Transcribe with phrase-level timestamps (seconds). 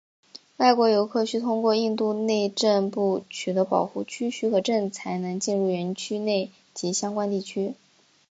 [0.57, 7.75] 外国游客需通过印度内政部取得保护区许可证才能进入园区内及相关地区。